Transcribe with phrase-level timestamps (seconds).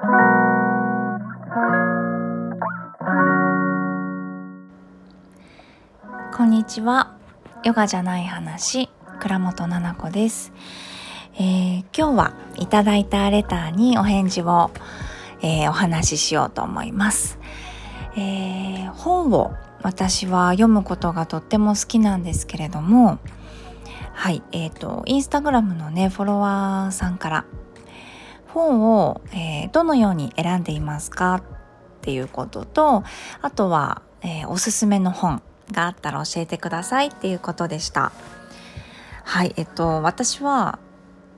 [0.00, 0.06] こ
[6.44, 7.14] んにちは。
[7.64, 8.88] ヨガじゃない話
[9.20, 10.54] 倉本々子です、
[11.34, 14.70] えー、今日はいただいたレターにお返事を、
[15.42, 17.38] えー、お話ししようと思います、
[18.16, 23.18] えー、本を私は読むことがとっても好きなんですけれども
[24.14, 27.44] はいえっ、ー、とインスタグラムのねフォロワーさんから
[28.52, 31.42] 本を、えー、どのように選んでいますかっ
[32.02, 33.04] ていうことと
[33.42, 38.12] あとは、えー、おすすめの本があったら教えてくださいっていうことでした
[39.24, 40.78] はいえっと私は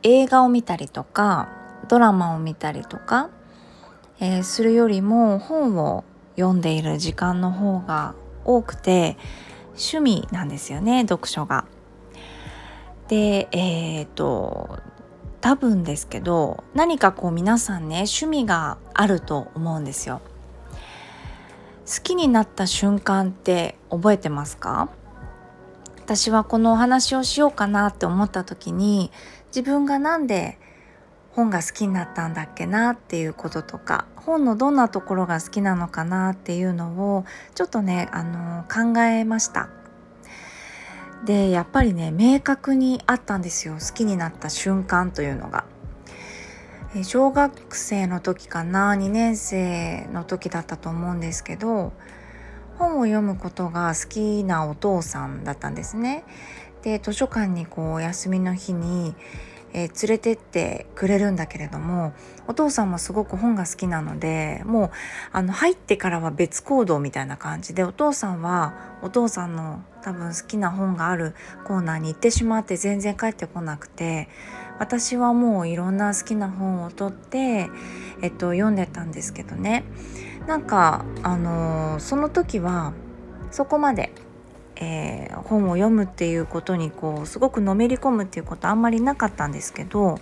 [0.02, 1.48] 映画を見たりとか
[1.88, 3.30] ドラマを見たりとか、
[4.20, 6.04] えー、するよりも本を
[6.36, 9.16] 読んでいる時間の方が多くて
[9.70, 11.66] 趣味なんですよね読書が。
[13.08, 14.78] でえっ、と
[15.42, 20.22] 多分ですけど何かこう皆さんね趣味があると思うんですよ。
[21.84, 24.88] 好きになった瞬間って覚えてますか？
[25.98, 29.10] 私はこのお話をしようかなって思った時に
[29.48, 30.58] 自分が何で
[31.32, 39.68] 本が好きになったんだっけなっていうこととか本のどんなところが好きなのかなっていうのをちょっとねあの考えました
[41.24, 45.64] でやっぱりね明確にあったんですよ好きになった瞬間というのが
[47.04, 51.92] 小学生の時かな2年生の時だったと思うんですけど
[52.78, 56.24] 本を読むことが好きなお父さんだったんですね。
[56.82, 59.14] で図書館にこう休みの日に
[59.72, 62.12] えー、連れてってくれるんだけれども
[62.46, 64.90] お父さんもすごく本が好きなのでもう
[65.32, 71.34] あの入ってからは別行動みたいな感じでお父さんはお父さんの多分好きな本がある
[71.64, 74.28] コーナーに行ってしまって全然帰ってこなくて
[74.78, 77.68] 私はもういろんな好きな本を取って、
[78.20, 79.84] えっと、読んでたんですけどね。
[80.46, 82.92] なんかあのー、その時は
[83.52, 84.12] そこまで
[84.82, 90.18] えー、本を読むっていうことにこうすごくのめり込むっていうことあんまりなかったんですけど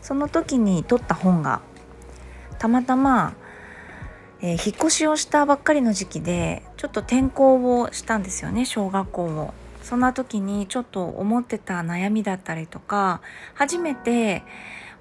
[0.00, 1.60] その時に取った本が
[2.58, 3.34] たまたま、
[4.40, 9.54] えー、引っ越しをしたばっかりの時期でちょっと転校をしたんですよね小学校を。
[9.82, 13.20] そんな時にちょっと思ってた悩みだったりとか
[13.54, 14.44] 初めて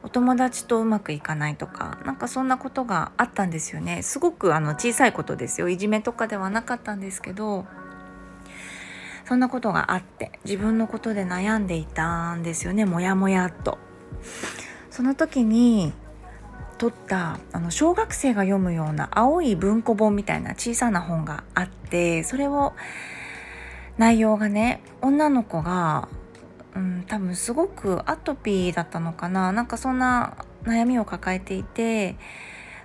[0.02, 7.68] お友達とうまくいかないとかなんかそんなことがあったんですよねすごくあの小さいことですよいじめとかではなかったんですけど
[9.26, 13.78] そんなことがあって自分のことで悩んでいたんですよねもやもやっと。
[14.90, 15.94] その時に
[16.78, 22.74] 取ったあの小学生が読むような青い文庫本みたいな小さな本があってそれを
[23.98, 26.10] 内容がね女の子が、
[26.76, 32.16] うん、多分すごくアトピーだったのかななんかそんな悩みを抱えていて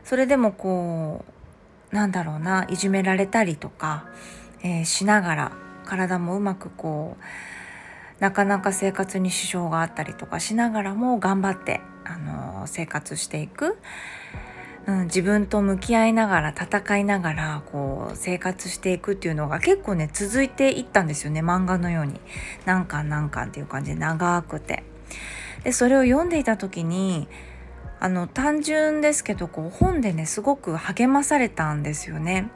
[0.05, 1.25] それでもこ
[1.91, 4.05] うなんだろうないじめられたりとか、
[4.63, 5.53] えー、しながら
[5.87, 7.25] 体もうまくこう
[8.21, 13.79] なかなか生活に支障があったりとかしながらも頑張ってあの生活していく、
[14.87, 22.21] うん、自分と向き合いながら戦いながらこう生活していくっていうのが結構ね続いていったんですよね漫画のように
[22.65, 24.85] 何巻何巻っていう感じで長くて。
[25.65, 27.27] でそれを読んでいた時に
[27.99, 32.51] あの単純ですけどこう本でねすごく励まされたんですよね。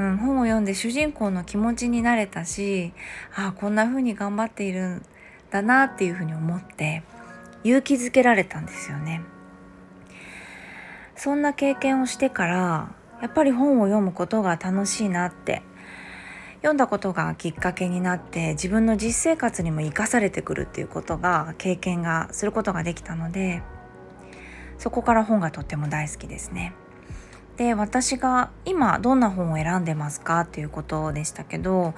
[0.00, 2.94] うん、本を読んで主人公の気持ちになれたし
[3.36, 5.02] ああこんな風に頑張っているん
[5.50, 7.02] だなっていうふうに思って
[7.64, 9.20] 勇気づけられたんですよね。
[11.14, 15.60] そんな経験をしてからやっぱり本を読むことが楽しいなって
[16.62, 23.62] 読んだことがきっかけになって自分の実生活にも生かされてくるっていうことが経験がすることができたので
[24.78, 26.72] そこから本がとっても大好きですね。
[27.60, 30.40] で私が今どんな本を選んでますか？
[30.40, 31.92] っていうことでしたけど、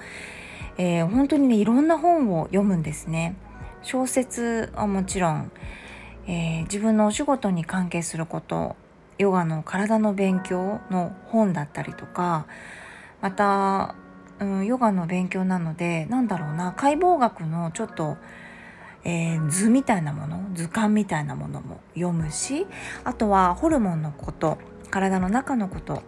[0.77, 3.37] えー、本当にねいろんな本を読むんですね。
[3.81, 5.51] 小説はもちろん、
[6.27, 8.75] えー、自分のお仕事に関係すること
[9.17, 12.45] ヨガの体の勉強の本だったりとか
[13.21, 13.95] また、
[14.41, 18.17] うん、ヨガの勉強なのでなんだろうな解剖学のちょっと、
[19.05, 22.67] えー、図みたいなもの図鑑みたいなものも読むし
[23.05, 24.57] あとはホルモンのこと
[24.93, 26.03] 体の中のこと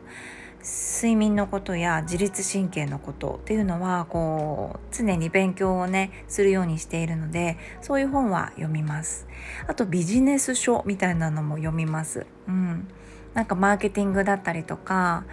[0.62, 9.28] 睡眠のことや自律神経のことっていうのはこう常に勉強をねするようにしているのでそういう本は読みます。
[9.68, 12.28] あとビジネス書みたいなのも読みます。
[12.48, 12.88] うん。
[13.34, 15.26] なんかマーケティングだったりとか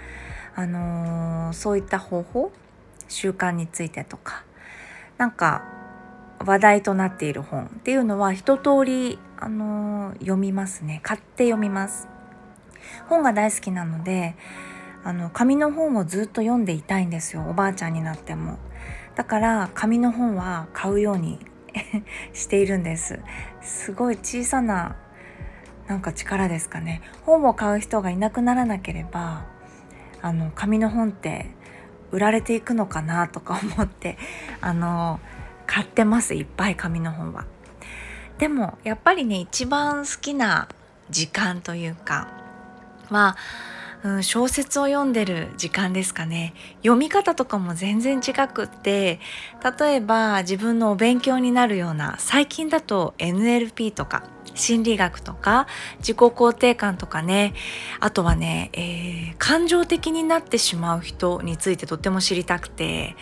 [0.54, 2.52] あのー、そういった方法
[3.08, 4.44] 習慣についてとか。
[5.18, 5.62] なんか
[6.44, 11.00] 話題となっている本っていうのは一通りあのー、読みますね。
[11.02, 12.11] 買って読みます。
[13.08, 14.36] 本が大好きなので
[15.04, 17.44] あの紙の本をずっと読んでいたいんですよ。
[17.48, 18.58] おばあちゃんになっても。
[19.16, 21.38] だから紙の本は買うように
[22.32, 23.18] しているんです。
[23.60, 24.96] すごい小さな
[25.88, 27.02] なんか力ですかね。
[27.24, 29.44] 本を買う人がいなくならなければ
[30.22, 31.50] あの紙の本って
[32.12, 34.18] 売られていくのかなとか思って
[34.60, 35.18] あの
[35.66, 36.34] 買ってます。
[36.34, 37.44] いっぱい紙の本は。
[38.38, 40.68] でもやっぱりね一番好きな
[41.10, 42.41] 時間というか
[43.12, 43.36] は、
[44.04, 46.54] うん、小説を読んでる時間ですかね。
[46.78, 49.20] 読み方とかも全然違くって
[49.78, 54.24] 例えば自分のお勉強になるような最近だと NLP とか
[54.54, 55.66] 心理学とか
[55.98, 57.54] 自己肯定感とかね。
[58.00, 63.14] あとはね、えー、感情的になってしまう人についてとっても知りたくて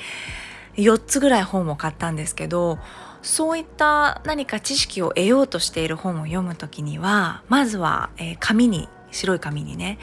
[0.77, 2.79] 4つぐらい本を買ったんですけど
[3.23, 9.99] そういった何か知識を得ようとしている本を読む時にはまずは、えー、紙に白い紙にね。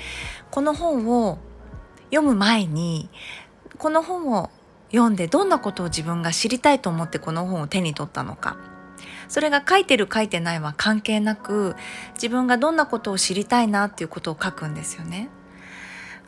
[0.52, 1.38] この本を
[2.10, 3.10] 読む前に
[3.78, 4.50] この本を
[4.92, 8.58] 読んでどんなことを自分が知りたいと思ってこの本を手に取ったのか。
[9.28, 11.76] それが書いてる書いてないは関係なく
[12.14, 15.30] 自分がどんなことを知りたいなっていうことを書くんですよね。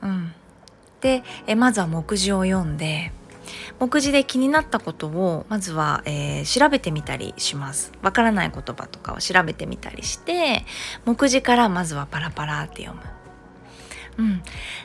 [0.02, 0.34] うん、
[1.02, 3.12] でえまずは目次を読んで
[3.80, 10.66] 目次で気になったことをまずは、えー、調べてみたりしますわからない言葉とかを調べてみたりして
[11.06, 13.20] 目次からまずはパラパラって読む
[14.20, 14.42] うん、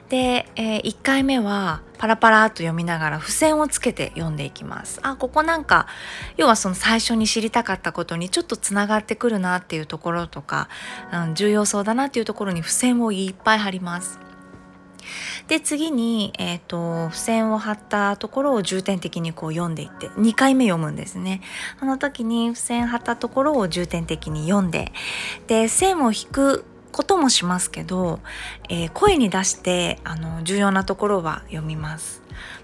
[0.09, 5.01] で、えー、1回目はパラパラと読みながら付箋をつけて読んでいきます。
[5.03, 5.89] あここなんか
[6.37, 10.69] 要はその最初に知りたかったことにちょっとつながってくるなっていうところとか、
[11.13, 14.21] うん、重要そうだなっていうところに付箋をいっぱい貼ります。
[15.49, 21.41] で次に、えーと、付箋を貼ったところを重点的にこう読んでいって2回目読むんですね。
[21.81, 24.93] あの時に付箋貼ったところを重点的に読んで
[25.47, 26.65] で線を引く
[26.95, 28.21] こともしますけど、
[28.69, 32.23] えー、声に出してあの重要なところは読みます。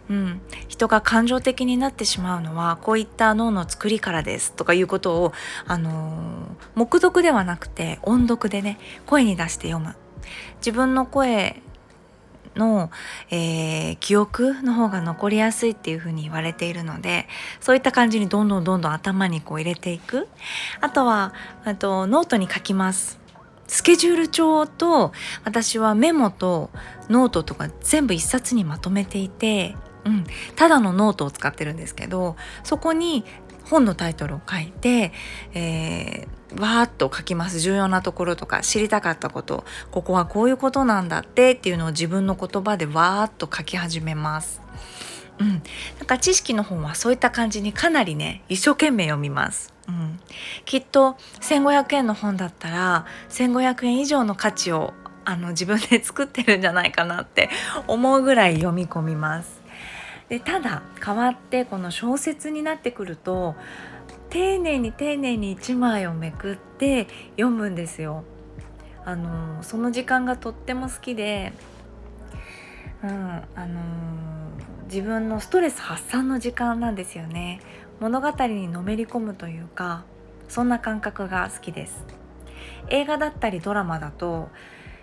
[0.09, 5.33] うん、人が感情的になってしまうのはこういった脳の作りからですとかいうことを、
[5.67, 9.95] あのー、黙読ではなくて音読でね声に出して読む。
[10.59, 11.63] 自分の声
[12.56, 12.91] の、
[13.31, 17.26] えー、記憶の方が残りやすいっていうふうに言われているので
[17.61, 20.29] そういった感じにどんどんどんどん頭にこう入れていく。
[20.81, 21.32] あとは
[21.64, 23.19] あとノートに書きます。
[23.67, 25.12] スケジュール帳と
[25.44, 26.70] 私はメモと
[27.08, 30.25] ノートとか全部一冊にまとめていて、うん、
[30.56, 33.25] ただのノートを使ってるんですけどそこに
[33.70, 35.12] 本のタイトルを書いて、
[35.55, 44.61] えー、わーっと書きます重要なところとか知りたかったことここはこういうことなんだってっていうのを自分の言葉でわーっと書き始めます。
[45.38, 45.55] うん、な
[46.02, 49.72] んか知識の本はそういった感じにかなりね一生懸命読みます。
[49.88, 50.20] うん、
[50.67, 54.93] きっと1,500円の本だったら1,500円以上の価値を
[55.25, 57.50] あの自分で作ってるんじゃないかなって
[57.87, 59.60] 思うぐらい読み込みます。
[60.31, 63.55] でただ変わってこの小説になってくると
[64.31, 68.25] 丁寧に丁寧に1枚をめくって読むんですよ。
[69.05, 71.53] あのその時間がとっても好きで、
[73.03, 73.81] うんあの
[74.85, 77.61] 自分のストレス発散の時間なんですよね。
[78.00, 80.05] 物語にのめり込むというか
[80.49, 82.03] そんな感覚が好きです
[82.88, 84.49] 映画だったりドラマだと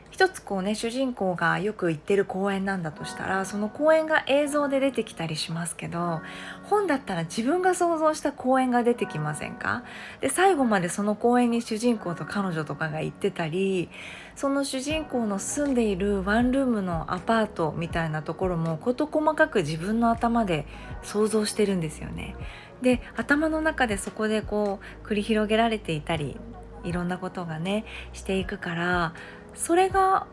[0.09, 6.22] 一つこうね主人公がよく行ってる公園なんだとしたらその公園が映像で出てきたりしますけど
[6.63, 9.84] 本だったら自分が想像した公園が出てきませんか？
[10.22, 13.89] で最後までその公園に主人公と彼女とかが行ってたり
[14.36, 20.65] その主人公の住んでいるワンルームのアパートみたいなところも事細かく自分の頭で
[21.03, 22.36] 想像してるんですよね。
[22.81, 26.38] で頭の中でそこでこう繰り広げられていたり
[26.84, 29.13] いろんなことがねしていくから
[29.57, 30.27] それが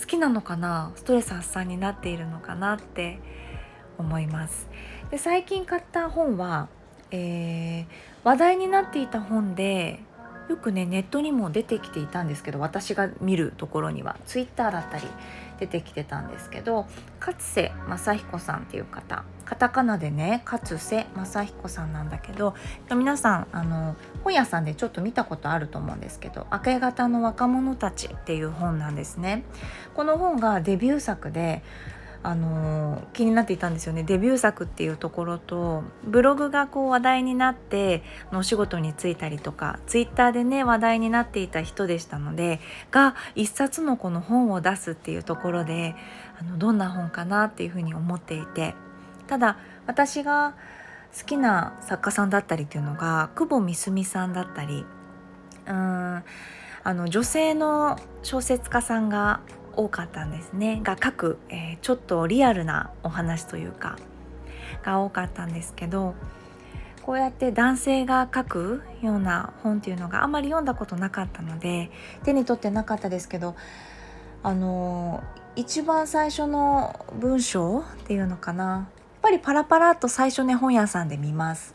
[0.00, 3.18] 好きなのかなストレス発散になっているのかなって
[3.98, 4.68] 思います。
[5.10, 6.68] で最近買った本は、
[7.10, 7.86] えー、
[8.24, 10.00] 話題になっていた本で
[10.50, 15.04] よくねネットにも出てきていたんですけど私が見るところにはツイッターだったり
[15.60, 16.88] 出てきてたんですけど
[17.20, 22.56] 勝瀬正彦さんっていう方カタカナでね勝瀬正彦さんなんだけど
[22.90, 29.44] 皆さんあの本屋さんでちょっと見たことあると思うんですけど「明け方の若者たち」っていう本なんですね。
[29.94, 31.62] この本がデビュー作で
[32.22, 34.02] あの気になっていたんですよね。
[34.02, 42.60] デビュー作っていうところとブログがこう話題になってのお仕事に就いたりとかツイッターでね話題になっていた人でしたので
[42.90, 45.94] が一冊のこの本を出すっていうところで
[46.38, 48.74] あのどんな本かなっていうふうに思っていて。
[49.30, 50.54] ただ私が
[51.16, 54.84] 好きな作家さんだったりっていうのが久保みすみさんだったり
[55.66, 56.24] うーん
[56.82, 59.40] あの女性の小説家さんが
[59.80, 60.80] 多かったんですね。
[60.82, 63.96] が書く、えー、ちょっとリアルなお話というか
[64.82, 66.14] が多かったんですけど
[67.02, 71.90] こうやって男性が書くような本っていうのがあまり読んだことなかったので
[72.24, 73.56] 手に取ってなかったですけど
[74.42, 75.22] あの
[75.56, 78.64] 一番最初の文章っていうのかな。
[78.64, 81.74] やっぱりパラパラっと最初ね本屋さんで見ます。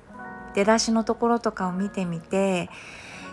[0.55, 2.69] 出だしのところとかを見てみて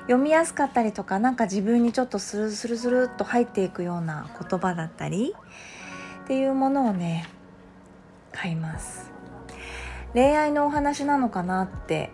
[0.03, 5.35] 読みやすかったりとか何か自分にちょっとスルスルスルっと入っていくような言葉だったり
[6.25, 7.29] っていうものをね
[8.33, 9.11] 買います。
[10.15, 12.11] 恋愛のお話なのかなって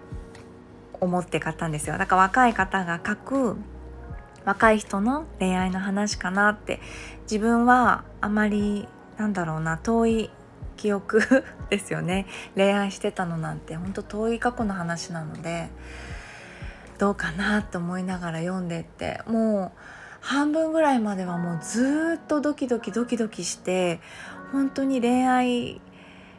[1.01, 1.99] 思って買ったんですよ。
[1.99, 3.57] だから若い方が書く
[4.45, 6.81] 若い人の恋愛の話かなって
[7.23, 10.31] 自分はあまりなんだろうな遠い
[10.77, 11.21] 記憶
[11.71, 12.27] ですよね。
[12.55, 15.69] 恋愛してたのなんてほんと遠い過去の話なので
[16.99, 19.79] どうかなと思いながら読んでってもう
[20.21, 24.01] 半分ぐらいまではもうずっとドキドキドキドキして
[24.53, 25.81] 本当に恋愛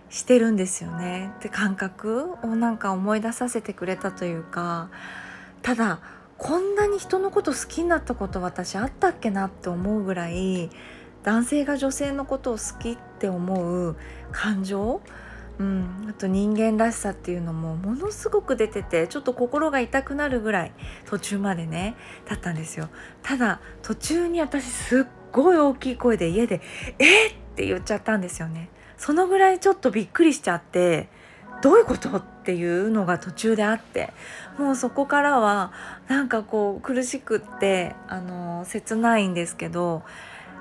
[0.10, 1.32] してるんですよね。
[1.38, 4.90] って感覚をなんか思い出させてくれたというか
[5.62, 6.00] ただ
[6.38, 10.70] こんなに人のこと好きになったこと私あったっけなって思うぐらい
[11.24, 13.98] 男性が女性のことを好きって思う
[14.32, 15.02] 感情、
[15.60, 20.72] うん、あと人間らしさっていうのもものすごく出ててちょっと心が痛くなるぐらい
[21.06, 21.96] 途中までね
[22.30, 22.88] だったんですよ
[23.24, 26.62] ただ途中に私すっごい大きい声で家で
[26.98, 31.10] 「えっ!」って言っちゃったんですよねそのぐらいちょっとびっくりしちゃって
[31.62, 34.14] どういうことっていうのが途中であって
[34.58, 35.74] もうそこからは
[36.08, 40.04] なんかこう苦しくってあの切ないんですけど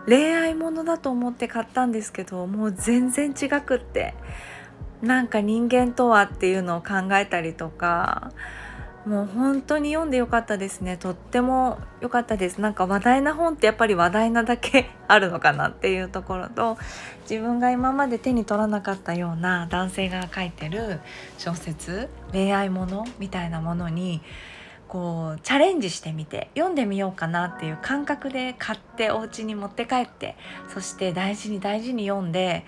[0.07, 4.15] 恋愛ものだと思って買ったんですけどもう全然違くって
[5.03, 8.33] なんか人間とはっていうのを考えたりとか
[9.09, 10.99] もう本当に読んでよかったですね。
[10.99, 12.61] とっても良かったです。
[12.61, 16.77] なんか話題な本ってやっぱり話題なだけ あるのかなっていうところと
[17.23, 21.01] 自分が今まで手に取らなかったような男性が書いてる
[21.39, 24.21] 小説恋愛ものみたいなものに
[24.89, 30.37] こうチャレンジしてみて読んでみようかなっていう感覚で買ってお家に持って帰って
[30.69, 32.67] そして大事に大事に読んで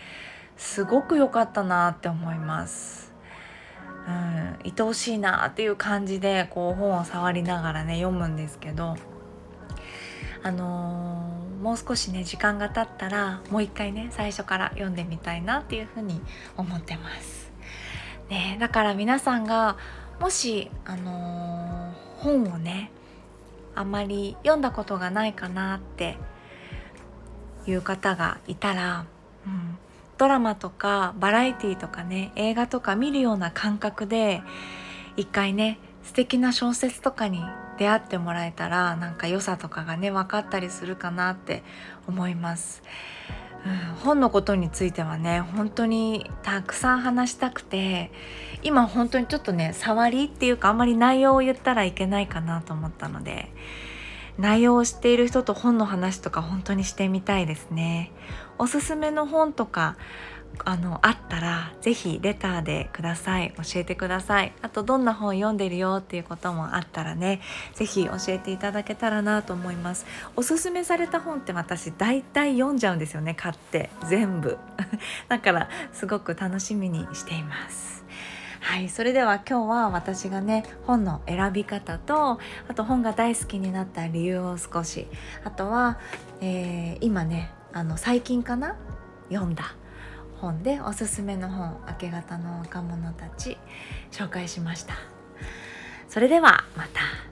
[0.60, 3.12] すごく良かったなって思います。
[4.06, 8.96] うん、愛おしいなっていう感じでこう本を触りながらね読むんですけど
[10.42, 16.20] あのー、もう少しね時間が経ったらもう一回ね最初から読んでみたいなっていうふうに
[16.56, 17.50] 思ってます。
[18.28, 19.76] ね、だから皆さんが
[20.20, 22.92] もし、あのー、本をね
[23.74, 26.16] あんまり読んだことがないかなって
[27.66, 29.06] いう方がいたら、
[29.46, 29.78] うん、
[30.20, 34.42] ドラマとかバラエティとかね映画とか見るような感覚で
[35.16, 37.42] 一回ね素敵な小説とかに
[37.78, 41.62] 出会ってもらえたらなんか良さとかがね分かったりするかなって
[42.06, 42.82] 思います。
[43.64, 48.12] うん、本のことについてはね本当にたくさん話したくて
[48.62, 53.50] 今本当にちょっとね触りっていうかあんまり内容を言ったらいけないかなと思ったので
[54.38, 58.12] 内容を知っている人と本の話とか本当にしてみたいですね。
[58.58, 59.96] おすすめの本とか
[60.64, 63.54] あのあったら是非レターでください。
[63.56, 64.52] 教えてください。
[64.62, 67.40] あとどんな本読んでるよっていうこともあったらね
[67.74, 70.06] 是非教えていただけたらなと思います。
[70.36, 73.90] おすすめされた本って私大体読んじゃうんですよね買って。
[74.08, 74.58] 全部。
[75.28, 77.99] だからすごく楽しみにしています。
[78.60, 82.38] はいそれでは今日は私がね本の選び方と
[82.68, 85.06] あと本が大好きになった理由を少し
[85.44, 85.98] あとは、
[86.40, 88.76] えー、今ねあの最近かな？
[89.28, 89.74] 読んだ
[90.40, 93.56] 本でおすすめの本「明け方の若者たち」
[94.12, 94.94] 紹介しました
[96.08, 97.29] それではまた。